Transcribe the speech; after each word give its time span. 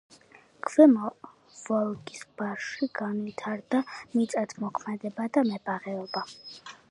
ქვემო 0.67 1.09
ვოლგის 1.57 2.23
ბარში 2.39 2.89
განვითარდა 3.01 3.83
მიწათმოქმედება 4.15 5.31
და 5.37 5.47
მებაღეობა. 5.53 6.25